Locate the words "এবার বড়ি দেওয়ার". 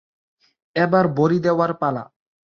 0.75-1.71